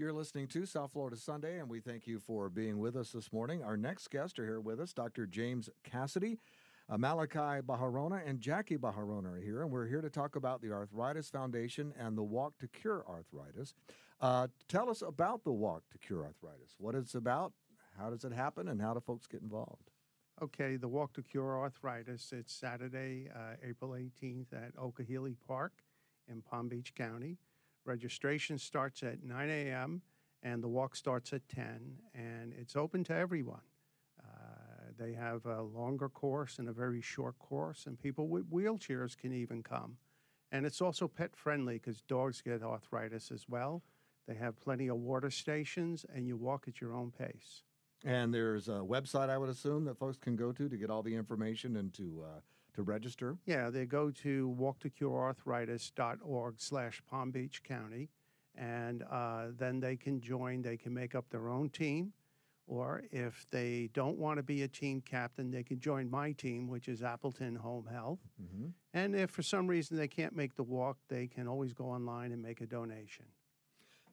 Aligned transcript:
You're 0.00 0.14
listening 0.14 0.46
to 0.48 0.64
South 0.64 0.92
Florida 0.94 1.18
Sunday, 1.18 1.58
and 1.58 1.68
we 1.68 1.78
thank 1.78 2.06
you 2.06 2.18
for 2.18 2.48
being 2.48 2.78
with 2.78 2.96
us 2.96 3.12
this 3.12 3.30
morning. 3.34 3.62
Our 3.62 3.76
next 3.76 4.08
guests 4.08 4.38
are 4.38 4.46
here 4.46 4.58
with 4.58 4.80
us 4.80 4.94
Dr. 4.94 5.26
James 5.26 5.68
Cassidy, 5.84 6.38
uh, 6.88 6.96
Malachi 6.96 7.60
Baharona, 7.60 8.26
and 8.26 8.40
Jackie 8.40 8.78
Baharona 8.78 9.36
are 9.36 9.40
here, 9.42 9.60
and 9.60 9.70
we're 9.70 9.86
here 9.86 10.00
to 10.00 10.08
talk 10.08 10.36
about 10.36 10.62
the 10.62 10.72
Arthritis 10.72 11.28
Foundation 11.28 11.92
and 11.98 12.16
the 12.16 12.22
Walk 12.22 12.56
to 12.60 12.68
Cure 12.68 13.04
Arthritis. 13.06 13.74
Uh, 14.22 14.46
tell 14.68 14.88
us 14.88 15.02
about 15.02 15.44
the 15.44 15.52
Walk 15.52 15.82
to 15.92 15.98
Cure 15.98 16.24
Arthritis, 16.24 16.76
what 16.78 16.94
it's 16.94 17.14
about, 17.14 17.52
how 17.98 18.08
does 18.08 18.24
it 18.24 18.32
happen, 18.32 18.68
and 18.68 18.80
how 18.80 18.94
do 18.94 19.00
folks 19.00 19.26
get 19.26 19.42
involved? 19.42 19.90
Okay, 20.40 20.76
the 20.76 20.88
Walk 20.88 21.12
to 21.12 21.22
Cure 21.22 21.58
Arthritis. 21.58 22.32
It's 22.32 22.54
Saturday, 22.54 23.28
uh, 23.36 23.56
April 23.62 23.90
18th 23.90 24.54
at 24.54 24.74
Okeeheelee 24.76 25.36
Park 25.46 25.72
in 26.26 26.40
Palm 26.40 26.68
Beach 26.68 26.94
County. 26.94 27.36
Registration 27.84 28.58
starts 28.58 29.02
at 29.02 29.22
9 29.22 29.50
a.m. 29.50 30.02
and 30.42 30.62
the 30.62 30.68
walk 30.68 30.96
starts 30.96 31.32
at 31.32 31.48
10, 31.48 31.98
and 32.14 32.52
it's 32.58 32.76
open 32.76 33.04
to 33.04 33.14
everyone. 33.14 33.62
Uh, 34.22 34.92
they 34.98 35.12
have 35.12 35.46
a 35.46 35.62
longer 35.62 36.08
course 36.08 36.58
and 36.58 36.68
a 36.68 36.72
very 36.72 37.00
short 37.00 37.38
course, 37.38 37.86
and 37.86 37.98
people 37.98 38.28
with 38.28 38.50
wheelchairs 38.50 39.16
can 39.16 39.32
even 39.32 39.62
come. 39.62 39.96
And 40.52 40.66
it's 40.66 40.80
also 40.80 41.08
pet 41.08 41.36
friendly 41.36 41.74
because 41.74 42.00
dogs 42.02 42.42
get 42.42 42.62
arthritis 42.62 43.30
as 43.30 43.48
well. 43.48 43.82
They 44.26 44.34
have 44.34 44.60
plenty 44.60 44.88
of 44.88 44.96
water 44.96 45.30
stations, 45.30 46.04
and 46.14 46.26
you 46.26 46.36
walk 46.36 46.66
at 46.68 46.80
your 46.80 46.94
own 46.94 47.10
pace. 47.10 47.62
And 48.04 48.32
there's 48.32 48.68
a 48.68 48.82
website, 48.82 49.28
I 49.28 49.38
would 49.38 49.50
assume, 49.50 49.84
that 49.84 49.98
folks 49.98 50.16
can 50.16 50.36
go 50.36 50.52
to 50.52 50.68
to 50.68 50.76
get 50.76 50.90
all 50.90 51.02
the 51.02 51.14
information 51.14 51.76
and 51.76 51.92
to 51.94 52.24
uh, 52.24 52.40
to 52.74 52.82
register. 52.82 53.36
Yeah, 53.46 53.70
they 53.70 53.86
go 53.86 54.10
to 54.10 54.56
walktocurearthritis.org 54.58 56.54
slash 56.58 57.02
Palm 57.08 57.30
Beach 57.30 57.62
County, 57.62 58.08
and 58.54 59.02
uh, 59.10 59.46
then 59.56 59.80
they 59.80 59.96
can 59.96 60.20
join. 60.20 60.62
They 60.62 60.76
can 60.76 60.92
make 60.94 61.14
up 61.14 61.30
their 61.30 61.48
own 61.48 61.70
team, 61.70 62.12
or 62.66 63.02
if 63.10 63.46
they 63.50 63.90
don't 63.92 64.16
want 64.18 64.38
to 64.38 64.42
be 64.42 64.62
a 64.62 64.68
team 64.68 65.00
captain, 65.00 65.50
they 65.50 65.62
can 65.62 65.80
join 65.80 66.08
my 66.10 66.32
team, 66.32 66.68
which 66.68 66.88
is 66.88 67.02
Appleton 67.02 67.56
Home 67.56 67.86
Health. 67.90 68.20
Mm-hmm. 68.40 68.68
And 68.94 69.14
if 69.14 69.30
for 69.30 69.42
some 69.42 69.66
reason 69.66 69.96
they 69.96 70.08
can't 70.08 70.34
make 70.36 70.54
the 70.54 70.62
walk, 70.62 70.98
they 71.08 71.26
can 71.26 71.48
always 71.48 71.72
go 71.72 71.86
online 71.86 72.32
and 72.32 72.40
make 72.42 72.60
a 72.60 72.66
donation. 72.66 73.26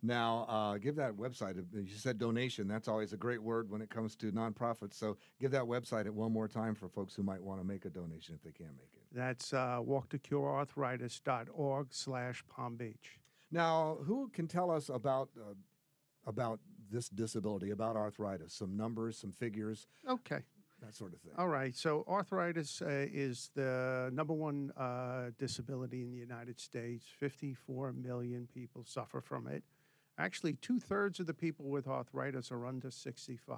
Now, 0.03 0.45
uh, 0.47 0.77
give 0.77 0.95
that 0.97 1.13
website. 1.13 1.55
You 1.73 1.87
said 1.95 2.17
donation. 2.17 2.67
That's 2.67 2.87
always 2.87 3.13
a 3.13 3.17
great 3.17 3.41
word 3.41 3.69
when 3.69 3.81
it 3.81 3.89
comes 3.89 4.15
to 4.17 4.31
nonprofits. 4.31 4.93
So 4.93 5.17
give 5.39 5.51
that 5.51 5.63
website 5.63 6.07
one 6.09 6.31
more 6.31 6.47
time 6.47 6.75
for 6.75 6.87
folks 6.87 7.15
who 7.15 7.23
might 7.23 7.41
want 7.41 7.59
to 7.59 7.65
make 7.65 7.85
a 7.85 7.89
donation 7.89 8.35
if 8.35 8.43
they 8.43 8.51
can't 8.51 8.75
make 8.77 8.91
it. 8.93 9.01
That's 9.11 9.53
uh, 9.53 9.79
walktocurearthritis.org 9.81 11.87
slash 11.91 12.43
Palm 12.49 12.75
Beach. 12.75 13.19
Now, 13.51 13.97
who 14.05 14.29
can 14.33 14.47
tell 14.47 14.69
us 14.69 14.89
about 14.89 15.29
uh, 15.37 15.53
about 16.25 16.59
this 16.91 17.09
disability, 17.09 17.71
about 17.71 17.95
arthritis? 17.95 18.53
Some 18.53 18.75
numbers, 18.75 19.17
some 19.17 19.31
figures. 19.31 19.87
Okay. 20.07 20.41
That 20.81 20.93
sort 20.93 21.13
of 21.13 21.21
thing. 21.21 21.31
All 21.37 21.47
right. 21.47 21.75
So, 21.75 22.03
arthritis 22.07 22.83
uh, 22.83 23.07
is 23.11 23.49
the 23.55 24.11
number 24.13 24.33
one 24.33 24.71
uh, 24.77 25.31
disability 25.39 26.03
in 26.03 26.11
the 26.11 26.17
United 26.17 26.59
States. 26.59 27.05
54 27.19 27.93
million 27.93 28.47
people 28.53 28.83
suffer 28.85 29.19
from 29.19 29.47
it. 29.47 29.63
Actually, 30.19 30.53
two 30.53 30.79
thirds 30.79 31.19
of 31.19 31.27
the 31.27 31.33
people 31.33 31.65
with 31.65 31.87
arthritis 31.87 32.51
are 32.51 32.65
under 32.65 32.89
65. 32.89 33.57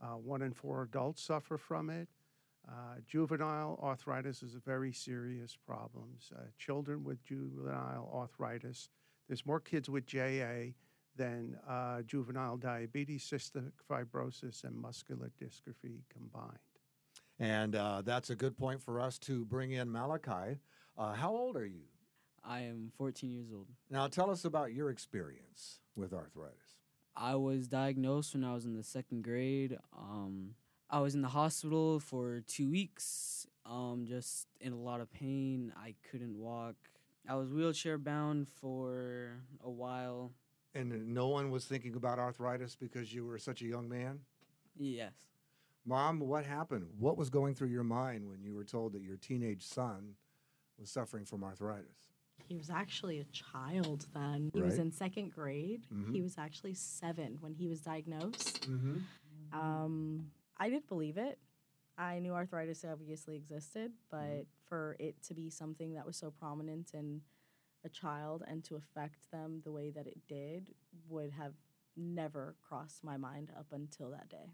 Uh, 0.00 0.06
one 0.08 0.42
in 0.42 0.52
four 0.52 0.82
adults 0.82 1.22
suffer 1.22 1.56
from 1.56 1.90
it. 1.90 2.08
Uh, 2.68 2.96
juvenile 3.06 3.78
arthritis 3.82 4.42
is 4.42 4.54
a 4.54 4.60
very 4.60 4.92
serious 4.92 5.56
problem. 5.66 6.10
Uh, 6.34 6.42
children 6.58 7.04
with 7.04 7.22
juvenile 7.24 8.10
arthritis, 8.12 8.90
there's 9.28 9.46
more 9.46 9.60
kids 9.60 9.88
with 9.88 10.06
JA 10.06 10.72
than 11.16 11.56
uh, 11.68 12.02
juvenile 12.02 12.56
diabetes, 12.56 13.24
cystic 13.24 13.72
fibrosis, 13.90 14.64
and 14.64 14.76
muscular 14.76 15.30
dystrophy 15.40 16.02
combined. 16.12 16.58
And 17.38 17.74
uh, 17.74 18.02
that's 18.04 18.30
a 18.30 18.36
good 18.36 18.56
point 18.56 18.82
for 18.82 19.00
us 19.00 19.18
to 19.20 19.44
bring 19.44 19.72
in 19.72 19.90
Malachi. 19.90 20.58
Uh, 20.96 21.12
how 21.12 21.34
old 21.34 21.56
are 21.56 21.66
you? 21.66 21.84
I 22.48 22.60
am 22.60 22.92
14 22.96 23.30
years 23.30 23.48
old. 23.52 23.66
Now, 23.90 24.06
tell 24.06 24.30
us 24.30 24.44
about 24.44 24.72
your 24.72 24.90
experience 24.90 25.80
with 25.96 26.12
arthritis. 26.12 26.78
I 27.16 27.34
was 27.34 27.66
diagnosed 27.66 28.34
when 28.34 28.44
I 28.44 28.54
was 28.54 28.64
in 28.66 28.76
the 28.76 28.82
second 28.82 29.24
grade. 29.24 29.78
Um, 29.96 30.54
I 30.88 31.00
was 31.00 31.14
in 31.14 31.22
the 31.22 31.28
hospital 31.28 31.98
for 31.98 32.42
two 32.46 32.70
weeks, 32.70 33.46
um, 33.64 34.04
just 34.06 34.46
in 34.60 34.72
a 34.72 34.78
lot 34.78 35.00
of 35.00 35.12
pain. 35.12 35.72
I 35.76 35.94
couldn't 36.10 36.38
walk. 36.38 36.76
I 37.28 37.34
was 37.34 37.52
wheelchair 37.52 37.98
bound 37.98 38.46
for 38.48 39.40
a 39.64 39.70
while. 39.70 40.32
And 40.74 41.08
no 41.08 41.28
one 41.28 41.50
was 41.50 41.64
thinking 41.64 41.96
about 41.96 42.18
arthritis 42.18 42.76
because 42.76 43.12
you 43.12 43.24
were 43.24 43.38
such 43.38 43.62
a 43.62 43.66
young 43.66 43.88
man? 43.88 44.20
Yes. 44.76 45.12
Mom, 45.84 46.20
what 46.20 46.44
happened? 46.44 46.86
What 46.98 47.16
was 47.16 47.30
going 47.30 47.54
through 47.54 47.68
your 47.68 47.84
mind 47.84 48.28
when 48.28 48.42
you 48.42 48.54
were 48.54 48.64
told 48.64 48.92
that 48.92 49.02
your 49.02 49.16
teenage 49.16 49.64
son 49.64 50.14
was 50.78 50.90
suffering 50.90 51.24
from 51.24 51.42
arthritis? 51.42 52.12
He 52.48 52.56
was 52.56 52.70
actually 52.70 53.18
a 53.18 53.24
child 53.24 54.06
then. 54.14 54.50
He 54.54 54.60
Right. 54.60 54.66
was 54.66 54.78
in 54.78 54.92
second 54.92 55.32
grade. 55.32 55.86
He 55.88 55.94
mm-hmm. 55.94 56.22
was 56.22 56.38
actually 56.38 56.74
seven 56.74 57.38
when 57.40 57.54
he 57.54 57.66
was 57.66 57.80
diagnosed. 57.80 58.68
Mm-hmm. 58.70 59.58
Um, 59.58 60.30
I 60.56 60.68
didn't 60.68 60.88
believe 60.88 61.16
it. 61.16 61.38
I 61.98 62.18
knew 62.18 62.34
arthritis 62.34 62.84
obviously 62.84 63.36
existed, 63.36 63.92
but 64.10 64.18
mm-hmm. 64.18 64.68
for 64.68 64.96
it 64.98 65.22
to 65.24 65.34
be 65.34 65.50
something 65.50 65.94
that 65.94 66.06
was 66.06 66.16
so 66.16 66.30
prominent 66.30 66.92
in 66.94 67.22
a 67.84 67.88
child 67.88 68.44
and 68.46 68.62
to 68.64 68.76
affect 68.76 69.30
them 69.30 69.62
the 69.64 69.72
way 69.72 69.90
that 69.90 70.06
it 70.06 70.20
did 70.28 70.74
would 71.08 71.30
have 71.30 71.54
never 71.96 72.54
crossed 72.60 73.02
my 73.02 73.16
mind 73.16 73.50
up 73.58 73.66
until 73.72 74.10
that 74.10 74.28
day. 74.28 74.52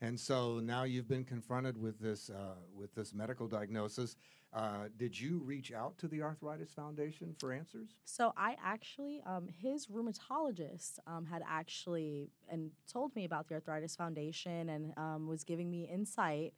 And 0.00 0.18
so 0.18 0.60
now 0.60 0.84
you've 0.84 1.08
been 1.08 1.24
confronted 1.24 1.76
with 1.80 1.98
this 1.98 2.30
uh, 2.30 2.54
with 2.74 2.94
this 2.94 3.12
medical 3.12 3.48
diagnosis. 3.48 4.16
Uh, 4.54 4.84
did 4.96 5.18
you 5.18 5.38
reach 5.44 5.72
out 5.72 5.98
to 5.98 6.08
the 6.08 6.22
Arthritis 6.22 6.72
Foundation 6.72 7.34
for 7.38 7.52
answers? 7.52 7.90
So 8.04 8.32
I 8.36 8.56
actually, 8.64 9.22
um, 9.26 9.46
his 9.60 9.88
rheumatologist 9.88 11.00
um, 11.06 11.26
had 11.26 11.42
actually 11.46 12.30
and 12.48 12.70
told 12.90 13.14
me 13.14 13.24
about 13.26 13.48
the 13.48 13.56
Arthritis 13.56 13.94
Foundation 13.94 14.70
and 14.70 14.94
um, 14.96 15.26
was 15.28 15.44
giving 15.44 15.70
me 15.70 15.84
insight 15.84 16.54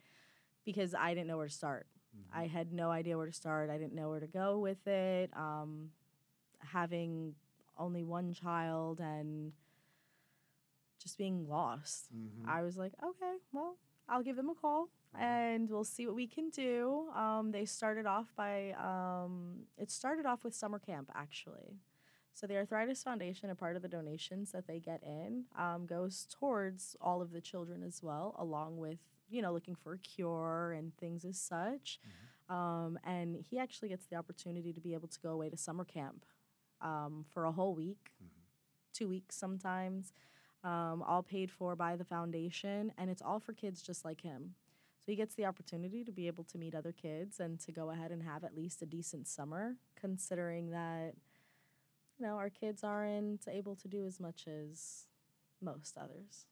because 0.65 0.95
I 0.95 1.15
didn't 1.15 1.27
know 1.27 1.37
where 1.37 1.49
to 1.49 1.53
start. 1.53 1.87
I 2.33 2.47
had 2.47 2.73
no 2.73 2.91
idea 2.91 3.17
where 3.17 3.27
to 3.27 3.33
start. 3.33 3.71
I 3.71 3.79
didn't 3.79 3.95
know 3.95 4.09
where 4.11 4.21
to 4.21 4.27
go 4.27 4.59
with 4.59 4.87
it. 4.87 5.31
Um, 5.37 5.91
having 6.59 7.35
only 7.79 8.05
one 8.05 8.33
child 8.33 9.01
and 9.01 9.53
just 11.03 11.17
being 11.19 11.49
lost, 11.49 12.07
I 12.47 12.63
was 12.63 12.77
like, 12.77 12.93
okay, 13.03 13.37
well, 13.53 13.77
I'll 14.09 14.23
give 14.23 14.37
them 14.37 14.49
a 14.51 14.55
call 14.55 14.89
and 15.19 15.69
we'll 15.71 15.85
see 15.85 16.07
what 16.07 16.15
we 16.15 16.27
can 16.27 16.51
do. 16.51 17.09
Um, 17.17 17.51
they 17.53 17.65
started 17.65 18.07
off 18.07 18.27
by, 18.37 18.73
um, 18.73 19.61
it 19.79 19.91
started 19.91 20.27
off 20.27 20.45
with 20.45 20.55
summer 20.55 20.79
camp 20.79 21.11
actually. 21.15 21.79
So 22.35 22.47
the 22.47 22.57
Arthritis 22.57 23.03
Foundation, 23.03 23.51
a 23.51 23.55
part 23.55 23.77
of 23.77 23.83
the 23.83 23.89
donations 23.89 24.53
that 24.53 24.67
they 24.67 24.79
get 24.79 25.03
in, 25.03 25.45
um, 25.59 25.85
goes 25.87 26.27
towards 26.31 26.97
all 27.01 27.21
of 27.21 27.33
the 27.33 27.41
children 27.41 27.83
as 27.83 28.03
well, 28.03 28.35
along 28.39 28.79
with 28.79 28.99
you 29.29 29.43
know 29.43 29.53
looking 29.53 29.75
for 29.75 29.93
a 29.95 29.99
cure 29.99 30.73
and 30.73 30.97
things 30.97 31.25
as 31.25 31.39
such. 31.39 31.99
Um, 32.49 32.99
and 33.05 33.37
he 33.49 33.59
actually 33.59 33.91
gets 33.91 34.07
the 34.07 34.17
opportunity 34.17 34.73
to 34.73 34.81
be 34.81 34.95
able 34.95 35.09
to 35.09 35.21
go 35.21 35.31
away 35.31 35.51
to 35.51 35.57
summer 35.57 35.85
camp 35.85 36.25
um, 36.81 37.25
for 37.33 37.45
a 37.45 37.53
whole 37.53 37.75
week, 37.75 38.11
two 38.93 39.09
weeks 39.09 39.37
sometimes, 39.37 40.13
um, 40.65 41.03
all 41.03 41.23
paid 41.23 41.51
for 41.51 41.75
by 41.75 41.97
the 41.97 42.05
foundation, 42.05 42.93
and 42.99 43.11
it's 43.11 43.23
all 43.23 43.41
for 43.41 43.53
kids 43.53 43.83
just 43.83 44.05
like 44.05 44.21
him. 44.21 44.55
So 44.99 45.05
he 45.07 45.17
gets 45.17 45.35
the 45.35 45.47
opportunity 45.47 46.05
to 46.05 46.13
be 46.13 46.27
able 46.27 46.45
to 46.45 46.59
meet 46.59 46.75
other 46.75 46.93
kids 46.93 47.41
and 47.41 47.59
to 47.61 47.73
go 47.73 47.91
ahead 47.91 48.11
and 48.11 48.23
have 48.23 48.45
at 48.45 48.55
least 48.55 48.83
a 48.83 48.87
decent 48.87 49.27
summer, 49.27 49.77
considering 49.99 50.71
that 50.71 51.15
you 52.19 52.27
know 52.27 52.35
our 52.35 52.51
kids 52.51 52.85
aren't 52.85 53.49
able 53.49 53.75
to 53.77 53.89
do 53.89 54.05
as 54.07 54.21
much 54.21 54.47
as 54.47 55.07
most 55.63 55.97
others. 55.97 56.47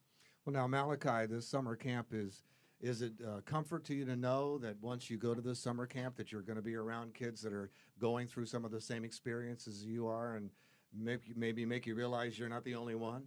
Well, 0.45 0.55
now 0.55 0.67
Malachi, 0.67 1.27
this 1.27 1.47
summer 1.47 1.77
camp 1.77 2.09
is 2.13 2.43
is 2.81 3.03
it 3.03 3.13
uh, 3.27 3.41
comfort 3.45 3.85
to 3.85 3.95
you 3.95 4.05
to 4.05 4.17
know 4.17 4.57
that 4.59 4.81
once 4.81 5.11
you 5.11 5.17
go 5.17 5.35
to 5.35 5.41
this 5.41 5.59
summer 5.59 5.85
camp 5.85 6.17
that 6.17 6.31
you're 6.31 6.43
going 6.43 6.57
to 6.57 6.63
be 6.63 6.77
around 6.77 7.13
kids 7.13 7.43
that 7.43 7.53
are 7.53 7.71
going 8.01 8.29
through 8.29 8.47
some 8.47 8.65
of 8.65 8.71
the 8.71 8.81
same 8.81 9.05
experiences 9.05 9.85
you 9.85 10.07
are, 10.07 10.37
and 10.37 10.51
maybe 10.97 11.35
maybe 11.37 11.67
make 11.67 11.87
you 11.87 11.95
realize 11.95 12.39
you're 12.39 12.49
not 12.49 12.65
the 12.65 12.75
only 12.75 12.95
one? 12.95 13.25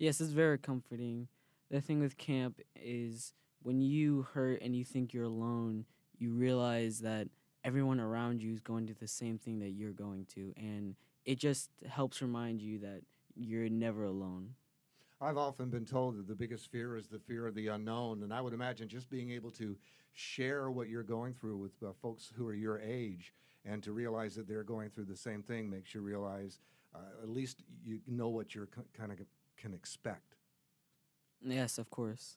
Yes, 0.00 0.18
it's 0.22 0.30
very 0.30 0.56
comforting. 0.56 1.28
The 1.70 1.82
thing 1.82 2.00
with 2.00 2.16
camp 2.16 2.58
is 2.74 3.34
when 3.62 3.82
you 3.82 4.26
hurt 4.32 4.62
and 4.62 4.74
you 4.74 4.82
think 4.82 5.12
you're 5.12 5.24
alone, 5.24 5.84
you 6.18 6.32
realize 6.32 7.00
that 7.00 7.28
everyone 7.64 8.00
around 8.00 8.42
you 8.42 8.50
is 8.50 8.60
going 8.60 8.86
to 8.86 8.94
the 8.94 9.06
same 9.06 9.36
thing 9.36 9.58
that 9.58 9.72
you're 9.72 9.92
going 9.92 10.24
to. 10.34 10.54
And 10.56 10.94
it 11.26 11.38
just 11.38 11.68
helps 11.86 12.22
remind 12.22 12.62
you 12.62 12.78
that 12.78 13.02
you're 13.36 13.68
never 13.68 14.04
alone. 14.04 14.54
I've 15.20 15.36
often 15.36 15.68
been 15.68 15.84
told 15.84 16.16
that 16.16 16.26
the 16.26 16.34
biggest 16.34 16.72
fear 16.72 16.96
is 16.96 17.08
the 17.08 17.18
fear 17.18 17.46
of 17.46 17.54
the 17.54 17.66
unknown, 17.66 18.22
and 18.22 18.32
I 18.32 18.40
would 18.40 18.54
imagine 18.54 18.88
just 18.88 19.10
being 19.10 19.30
able 19.30 19.50
to 19.50 19.76
share 20.14 20.70
what 20.70 20.88
you're 20.88 21.02
going 21.02 21.34
through 21.34 21.58
with 21.58 21.72
uh, 21.86 21.92
folks 22.00 22.32
who 22.34 22.46
are 22.46 22.54
your 22.54 22.80
age 22.80 23.34
and 23.66 23.82
to 23.82 23.92
realize 23.92 24.34
that 24.36 24.48
they're 24.48 24.64
going 24.64 24.88
through 24.88 25.04
the 25.04 25.16
same 25.16 25.42
thing 25.42 25.68
makes 25.68 25.94
you 25.94 26.00
realize 26.00 26.58
uh, 26.94 27.22
at 27.22 27.28
least 27.28 27.62
you 27.84 28.00
know 28.06 28.30
what 28.30 28.54
you're 28.54 28.68
kind 28.96 29.12
of 29.12 29.18
can 29.60 29.74
expect. 29.74 30.36
Yes, 31.42 31.78
of 31.78 31.90
course. 31.90 32.36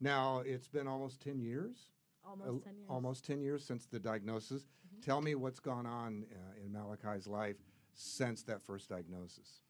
Now 0.00 0.42
it's 0.44 0.68
been 0.68 0.88
almost 0.88 1.20
ten 1.20 1.40
years. 1.40 1.88
Almost 2.24 2.64
10 2.64 2.76
years. 2.76 2.86
Almost 2.88 3.24
ten 3.24 3.40
years 3.40 3.64
since 3.64 3.86
the 3.86 3.98
diagnosis. 3.98 4.62
Mhm. 4.62 5.04
Tell 5.04 5.20
me 5.20 5.34
what's 5.34 5.60
gone 5.60 5.86
on 5.86 6.24
uh, 6.32 6.64
in 6.64 6.72
Malachi's 6.72 7.26
life 7.26 7.56
since 7.94 8.42
that 8.44 8.62
first 8.62 8.88
diagnosis. 8.88 9.60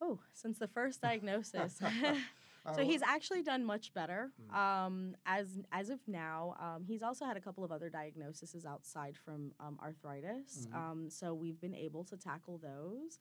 Oh, 0.00 0.18
since 0.32 0.58
the 0.58 0.68
first 0.68 1.00
diagnosis. 1.00 1.80
So 2.74 2.82
he's 2.82 3.02
actually 3.02 3.42
done 3.42 3.62
much 3.62 3.92
better. 3.92 4.32
Mm. 4.50 4.56
Um, 4.56 5.16
as 5.26 5.60
as 5.70 5.90
of 5.90 6.00
now, 6.06 6.54
um, 6.58 6.84
he's 6.86 7.02
also 7.02 7.26
had 7.26 7.36
a 7.36 7.40
couple 7.40 7.62
of 7.62 7.70
other 7.70 7.90
diagnoses 7.90 8.64
outside 8.64 9.18
from 9.18 9.52
um, 9.60 9.78
arthritis. 9.82 10.66
Mhm. 10.70 10.74
Um, 10.74 11.10
so 11.10 11.34
we've 11.34 11.60
been 11.60 11.74
able 11.74 12.04
to 12.04 12.16
tackle 12.16 12.58
those. 12.58 13.20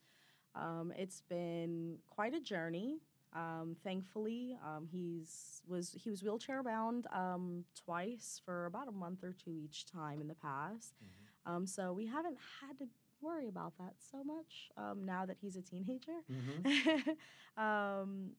Um, 0.56 0.94
it's 0.98 1.22
been 1.22 1.98
quite 2.10 2.34
a 2.34 2.40
journey. 2.40 3.00
Um, 3.34 3.76
thankfully, 3.84 4.56
um, 4.64 4.88
he's 4.92 5.62
was 5.68 5.96
he 5.98 6.10
was 6.12 6.22
wheelchair 6.22 6.62
bound 6.62 7.08
um, 7.12 7.66
twice 7.86 8.40
for 8.46 8.66
about 8.68 8.88
a 8.88 8.92
month 8.92 9.24
or 9.24 9.34
two 9.34 9.58
each 9.58 9.86
time 9.86 10.22
in 10.22 10.28
the 10.28 10.36
past. 10.36 10.94
Mhm. 11.04 11.52
Um, 11.52 11.66
so 11.68 11.92
we 11.94 12.06
haven't 12.06 12.38
had 12.62 12.78
to 12.78 12.88
worry 13.22 13.48
about 13.48 13.74
that 13.80 13.96
so 14.12 14.24
much 14.24 14.70
um, 14.78 15.04
now 15.06 15.26
that 15.26 15.38
he's 15.42 15.56
a 15.56 15.62
teenager. 15.62 16.22
Mhm. 16.30 17.18
um, 17.58 18.32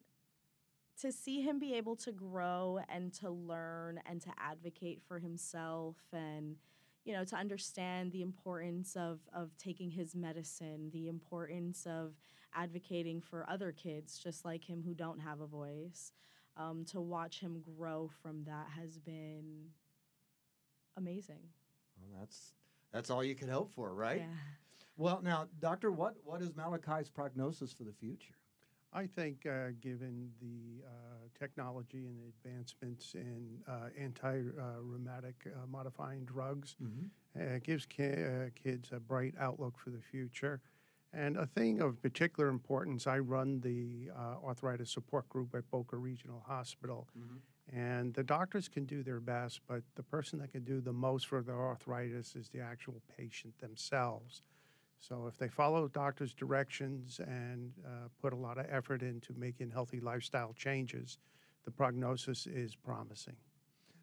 to 1.00 1.10
see 1.10 1.40
him 1.42 1.58
be 1.58 1.74
able 1.74 1.96
to 1.96 2.12
grow 2.12 2.78
and 2.88 3.12
to 3.14 3.28
learn 3.30 4.00
and 4.06 4.22
to 4.22 4.30
advocate 4.38 5.02
for 5.08 5.18
himself 5.18 5.96
and 6.12 6.56
you 7.04 7.12
know 7.12 7.24
to 7.24 7.36
understand 7.36 8.12
the 8.12 8.22
importance 8.22 8.96
of 8.96 9.20
of 9.34 9.56
taking 9.58 9.90
his 9.90 10.14
medicine 10.14 10.90
the 10.92 11.08
importance 11.08 11.86
of 11.86 12.14
advocating 12.54 13.20
for 13.20 13.44
other 13.48 13.72
kids 13.72 14.18
just 14.18 14.44
like 14.44 14.64
him 14.64 14.82
who 14.84 14.94
don't 14.94 15.20
have 15.20 15.40
a 15.40 15.46
voice 15.46 16.12
um, 16.56 16.84
to 16.84 17.00
watch 17.00 17.40
him 17.40 17.62
grow 17.76 18.08
from 18.22 18.44
that 18.44 18.66
has 18.80 18.98
been 18.98 19.66
amazing 20.96 21.42
Well, 22.00 22.20
that's 22.20 22.52
that's 22.92 23.10
all 23.10 23.24
you 23.24 23.34
could 23.34 23.48
hope 23.48 23.72
for, 23.72 23.92
right? 23.92 24.20
yeah 24.20 24.36
Well, 24.96 25.20
now, 25.22 25.48
doctor, 25.58 25.90
what 25.90 26.14
what 26.24 26.40
is 26.40 26.54
Malachi's 26.54 27.10
prognosis 27.10 27.72
for 27.72 27.82
the 27.82 27.92
future? 27.92 28.34
I 28.94 29.06
think, 29.08 29.44
uh, 29.44 29.70
given 29.80 30.30
the 30.40 30.84
uh, 30.86 30.90
technology 31.36 32.06
and 32.06 32.16
the 32.16 32.28
advancements 32.28 33.14
in 33.14 33.58
uh, 33.68 33.88
anti-rheumatic 33.98 35.34
uh, 35.46 35.66
modifying 35.66 36.24
drugs, 36.24 36.76
Mm-hmm. 36.82 37.06
uh, 37.40 37.56
it 37.56 37.64
gives 37.64 37.86
ki- 37.86 38.04
uh, 38.04 38.50
kids 38.54 38.90
a 38.92 39.00
bright 39.00 39.34
outlook 39.40 39.78
for 39.78 39.90
the 39.90 40.00
future. 40.00 40.60
And 41.12 41.36
a 41.36 41.46
thing 41.46 41.80
of 41.80 42.00
particular 42.02 42.48
importance, 42.48 43.06
I 43.06 43.18
run 43.18 43.60
the 43.60 44.10
uh, 44.16 44.46
arthritis 44.46 44.90
support 44.90 45.28
group 45.28 45.54
at 45.54 45.68
Boca 45.70 45.96
Regional 45.96 46.42
Hospital. 46.46 47.08
Mm-hmm. 47.18 47.76
And 47.76 48.14
the 48.14 48.22
doctors 48.22 48.68
can 48.68 48.84
do 48.84 49.02
their 49.02 49.20
best, 49.20 49.60
but 49.66 49.82
the 49.96 50.02
person 50.02 50.38
that 50.40 50.52
can 50.52 50.64
do 50.64 50.80
the 50.80 50.92
most 50.92 51.26
for 51.26 51.42
their 51.42 51.60
arthritis 51.60 52.36
is 52.36 52.48
the 52.50 52.60
actual 52.60 53.00
patient 53.16 53.58
themselves. 53.58 54.42
So 55.00 55.26
if 55.26 55.36
they 55.36 55.48
follow 55.48 55.88
doctors' 55.88 56.32
directions 56.32 57.20
and 57.20 57.72
uh, 57.86 58.08
put 58.22 58.32
a 58.32 58.36
lot 58.36 58.58
of 58.58 58.66
effort 58.70 59.02
into 59.02 59.34
making 59.36 59.70
healthy 59.70 60.00
lifestyle 60.00 60.54
changes, 60.56 61.18
the 61.64 61.70
prognosis 61.70 62.46
is 62.46 62.74
promising. 62.74 63.36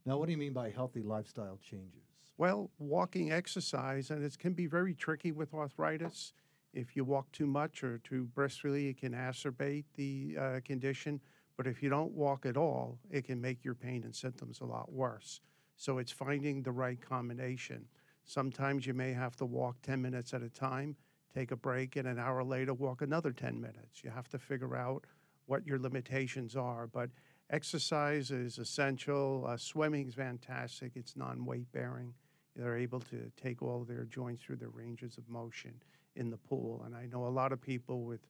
Now, 0.05 0.17
what 0.17 0.25
do 0.25 0.31
you 0.31 0.38
mean 0.38 0.53
by 0.53 0.69
healthy 0.69 1.01
lifestyle 1.01 1.59
changes? 1.61 2.01
Well, 2.38 2.71
walking 2.79 3.31
exercise, 3.31 4.09
and 4.09 4.23
it 4.23 4.38
can 4.39 4.53
be 4.53 4.65
very 4.65 4.95
tricky 4.95 5.31
with 5.31 5.53
arthritis. 5.53 6.33
If 6.73 6.95
you 6.95 7.03
walk 7.03 7.31
too 7.31 7.45
much 7.45 7.83
or 7.83 7.99
too 7.99 8.23
briskly, 8.33 8.88
it 8.88 8.97
can 8.97 9.13
exacerbate 9.13 9.85
the 9.95 10.38
uh, 10.39 10.59
condition. 10.63 11.19
But 11.57 11.67
if 11.67 11.83
you 11.83 11.89
don't 11.89 12.13
walk 12.13 12.45
at 12.45 12.57
all, 12.57 12.97
it 13.11 13.25
can 13.25 13.39
make 13.39 13.63
your 13.63 13.75
pain 13.75 14.03
and 14.03 14.15
symptoms 14.15 14.61
a 14.61 14.65
lot 14.65 14.91
worse. 14.91 15.41
So 15.75 15.97
it's 15.97 16.11
finding 16.11 16.63
the 16.63 16.71
right 16.71 16.99
combination. 16.99 17.85
Sometimes 18.25 18.85
you 18.85 18.94
may 18.94 19.13
have 19.13 19.35
to 19.38 19.45
walk 19.45 19.81
10 19.81 20.01
minutes 20.01 20.33
at 20.33 20.41
a 20.41 20.50
time, 20.50 20.95
take 21.33 21.51
a 21.51 21.56
break, 21.56 21.95
and 21.95 22.07
an 22.07 22.19
hour 22.19 22.44
later 22.44 22.73
walk 22.73 23.01
another 23.01 23.31
10 23.31 23.59
minutes. 23.59 24.03
You 24.03 24.09
have 24.09 24.29
to 24.29 24.39
figure 24.39 24.75
out 24.75 25.06
what 25.45 25.65
your 25.65 25.79
limitations 25.79 26.56
are. 26.56 26.88
But 26.88 27.09
exercise 27.50 28.31
is 28.31 28.57
essential. 28.57 29.45
Uh, 29.47 29.57
swimming 29.57 30.07
is 30.07 30.15
fantastic. 30.15 30.94
It's 30.95 31.15
non-weight 31.15 31.71
bearing. 31.71 32.13
They're 32.56 32.77
able 32.77 33.00
to 33.01 33.31
take 33.41 33.62
all 33.62 33.83
their 33.83 34.06
joints 34.06 34.44
through 34.44 34.57
their 34.57 34.69
ranges 34.69 35.17
of 35.17 35.27
motion 35.29 35.74
in 36.15 36.29
the 36.29 36.38
pool. 36.38 36.83
And 36.85 36.95
I 36.95 37.06
know 37.06 37.25
a 37.25 37.29
lot 37.29 37.51
of 37.51 37.62
people 37.62 38.03
with 38.03 38.21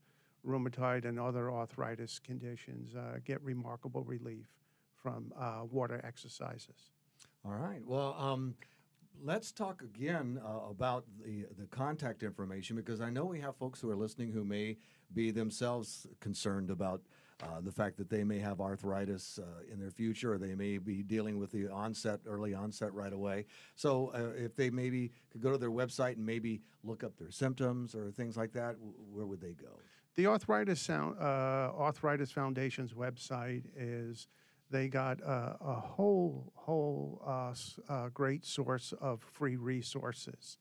rheumatoid 0.46 1.06
and 1.06 1.20
other 1.20 1.52
arthritis 1.52 2.20
conditions 2.20 2.96
uh, 2.96 3.20
get 3.24 3.42
remarkable 3.44 4.04
relief 4.04 4.46
from 4.96 5.34
uh, 5.40 5.62
water 5.70 6.00
exercises. 6.04 6.92
All 7.46 7.54
right. 7.54 7.82
Well, 7.86 8.16
um, 8.18 8.56
let's 9.24 9.52
talk 9.52 9.82
again 9.82 10.40
uh, 10.44 10.70
about 10.70 11.06
the 11.24 11.46
the 11.58 11.66
contact 11.68 12.24
information 12.24 12.76
because 12.76 13.02
I 13.02 13.10
know 13.10 13.26
we 13.26 13.40
have 13.40 13.56
folks 13.56 13.80
who 13.80 13.90
are 13.90 13.96
listening 13.96 14.32
who 14.32 14.44
may 14.44 14.78
be 15.14 15.32
themselves 15.32 16.08
concerned 16.20 16.70
about 16.70 17.02
uh, 17.44 17.60
the 17.62 17.72
fact 17.72 17.98
that 17.98 18.10
they 18.10 18.24
may 18.24 18.38
have 18.40 18.62
arthritis 18.62 19.40
uh, 19.42 19.72
in 19.72 19.80
their 19.80 19.90
future, 19.90 20.34
or 20.34 20.38
they 20.38 20.54
may 20.54 20.78
be 20.78 21.02
dealing 21.02 21.40
with 21.40 21.52
the 21.52 21.68
onset, 21.68 22.20
early 22.28 22.54
onset, 22.54 22.94
right 22.94 23.14
away. 23.14 23.46
So, 23.76 24.12
uh, 24.14 24.38
if 24.38 24.56
they 24.56 24.70
maybe 24.70 25.12
could 25.32 25.42
go 25.42 25.52
to 25.52 25.58
their 25.58 25.72
website 25.72 26.18
and 26.18 26.26
maybe 26.26 26.62
look 26.84 27.04
up 27.04 27.18
their 27.18 27.32
symptoms 27.32 27.96
or 27.96 28.12
things 28.12 28.38
like 28.38 28.54
that, 28.54 28.74
w- 28.74 28.94
where 29.12 29.26
would 29.26 29.42
they 29.42 29.54
go? 29.54 29.80
The 30.16 30.28
Arthritis, 30.28 30.80
Sound, 30.82 31.18
uh, 31.20 31.72
Arthritis 31.76 32.32
Foundation's 32.32 32.94
website 32.94 33.64
is 33.76 34.28
they 34.72 34.88
got 34.88 35.22
uh, 35.22 35.54
a 35.60 35.74
whole 35.74 36.52
whole 36.56 37.22
uh, 37.26 37.54
uh, 37.92 38.10
great 38.10 38.46
source 38.46 38.94
of 39.02 39.22
free 39.22 39.58
resources, 39.58 40.58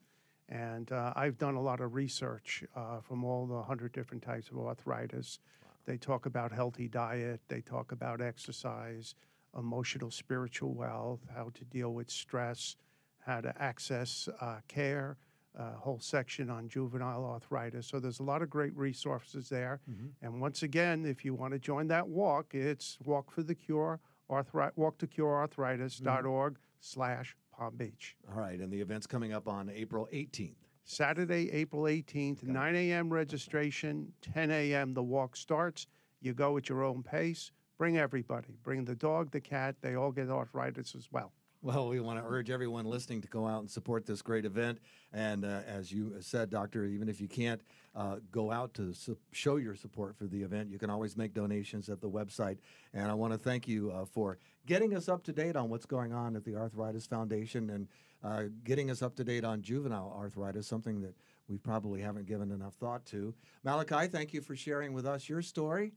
and 0.49 0.91
uh, 0.93 1.13
I've 1.17 1.39
done 1.39 1.55
a 1.55 1.63
lot 1.63 1.81
of 1.81 1.95
research 1.95 2.65
uh, 2.75 3.01
from 3.01 3.25
all 3.25 3.47
the 3.47 3.63
hundred 3.63 3.93
different 3.93 4.23
types 4.23 4.51
of 4.51 4.59
arthritis. 4.59 5.39
They 5.87 5.97
talk 5.97 6.27
about 6.27 6.53
healthy 6.53 6.89
diet. 6.89 7.41
They 7.49 7.61
talk 7.63 7.93
about 7.93 8.21
exercise, 8.21 9.15
emotional, 9.57 10.11
spiritual 10.11 10.75
wealth, 10.75 11.21
how 11.35 11.51
to 11.55 11.65
deal 11.65 11.95
with 11.95 12.11
stress, 12.11 12.77
how 13.21 13.41
to 13.41 13.55
access 13.63 14.29
uh, 14.41 14.59
care 14.69 15.17
a 15.57 15.73
whole 15.73 15.99
section 15.99 16.49
on 16.51 16.69
juvenile 16.69 17.25
arthritis. 17.25 17.87
So 17.87 17.99
there's 17.99 18.21
a 18.21 18.25
lot 18.25 18.43
of 18.43 18.51
great 18.51 18.77
resources 18.77 19.49
there. 19.49 19.81
Mm-hmm. 19.91 20.07
And 20.23 20.41
once 20.41 20.63
again, 20.63 21.05
if 21.05 21.25
you 21.25 21.35
want 21.35 21.53
to 21.53 21.59
join 21.59 21.89
that 21.89 22.09
walk, 22.09 22.55
it's 22.55 22.99
Walk 23.05 23.31
for 23.31 23.43
the 23.43 23.55
Cure, 23.55 24.01
arthri- 24.31 24.73
walktocurearthritis.org 24.79 26.53
mm-hmm. 26.53 26.63
slash 26.81 27.37
Palm 27.57 27.77
Beach. 27.77 28.17
All 28.33 28.41
right, 28.41 28.59
and 28.59 28.73
the 28.73 28.81
event's 28.81 29.07
coming 29.07 29.33
up 29.33 29.49
on 29.49 29.71
April 29.71 30.09
18th. 30.13 30.55
Saturday, 30.85 31.51
April 31.53 31.83
18th, 31.83 32.43
9 32.43 32.75
a.m. 32.75 33.13
registration, 33.13 34.13
10 34.23 34.51
a.m. 34.51 34.95
the 34.95 35.03
walk 35.03 35.37
starts. 35.37 35.87
You 36.21 36.33
go 36.33 36.57
at 36.57 36.69
your 36.69 36.83
own 36.83 37.03
pace. 37.03 37.53
Bring 37.79 37.97
everybody. 37.97 38.59
Bring 38.63 38.85
the 38.85 38.95
dog, 38.95 39.31
the 39.31 39.41
cat. 39.41 39.77
They 39.81 39.95
all 39.95 40.11
get 40.11 40.29
arthritis 40.29 40.95
as 40.95 41.09
well. 41.13 41.33
Well, 41.63 41.89
we 41.89 42.01
want 42.01 42.19
to 42.19 42.25
urge 42.27 42.49
everyone 42.49 42.87
listening 42.87 43.21
to 43.21 43.29
go 43.29 43.47
out 43.47 43.61
and 43.61 43.71
support 43.71 44.07
this 44.07 44.23
great 44.23 44.47
event. 44.47 44.79
And 45.13 45.45
uh, 45.45 45.61
as 45.67 45.93
you 45.93 46.15
said, 46.21 46.49
Doctor, 46.49 46.87
even 46.87 47.07
if 47.07 47.21
you 47.21 47.29
can't 47.29 47.61
uh, 47.95 48.17
go 48.33 48.51
out 48.51 48.73
to 48.75 48.95
su- 48.95 49.19
show 49.33 49.57
your 49.57 49.75
support 49.75 50.17
for 50.17 50.25
the 50.25 50.43
event, 50.43 50.71
you 50.71 50.79
can 50.79 50.89
always 50.89 51.19
make 51.19 51.35
donations 51.35 51.91
at 51.91 52.01
the 52.01 52.09
website. 52.09 52.57
And 52.95 53.11
I 53.11 53.15
want 53.15 53.35
to 53.35 53.39
thank 53.39 53.69
you 53.69 53.91
uh, 53.91 54.07
for 54.07 54.39
getting 54.65 54.95
us 54.95 55.07
up 55.07 55.23
to 55.25 55.35
date 55.35 55.55
on 55.55 55.69
what's 55.69 55.85
going 55.85 56.15
on 56.15 56.35
at 56.35 56.47
the 56.47 56.57
Arthritis 56.57 57.07
Foundation 57.07 57.69
and 57.69 57.89
uh, 58.25 58.45
getting 58.65 58.91
us 58.91 59.03
up 59.03 59.15
to 59.17 59.25
date 59.25 59.45
on 59.45 59.61
juvenile 59.61 60.15
arthritis, 60.17 60.67
something 60.67 61.03
that 61.03 61.15
we 61.47 61.59
probably 61.59 62.01
haven't 62.01 62.27
given 62.27 62.53
enough 62.53 62.73
thought 62.77 63.05
to. 63.07 63.35
Malachi, 63.65 64.07
thank 64.09 64.33
you 64.33 64.41
for 64.41 64.57
sharing 64.57 64.95
with 64.95 65.05
us 65.05 65.29
your 65.29 65.43
story. 65.43 65.93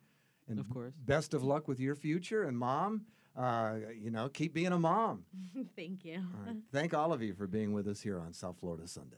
And 0.49 0.59
Of 0.59 0.69
course. 0.69 0.93
Best 1.05 1.33
of 1.33 1.41
luck 1.41 1.69
with 1.69 1.79
your 1.79 1.95
future. 1.95 2.43
And 2.43 2.57
mom, 2.57 3.05
uh, 3.37 3.75
you 3.99 4.11
know, 4.11 4.29
keep 4.29 4.53
being 4.53 4.71
a 4.71 4.79
mom. 4.79 5.23
thank 5.75 6.05
you 6.05 6.15
All 6.17 6.45
right. 6.45 6.57
Thank 6.71 6.93
all 6.93 7.13
of 7.13 7.21
you 7.21 7.33
for 7.33 7.47
being 7.47 7.73
with 7.73 7.87
us 7.87 8.01
here 8.01 8.19
on 8.19 8.33
South 8.33 8.57
Florida 8.59 8.87
Sunday. 8.87 9.17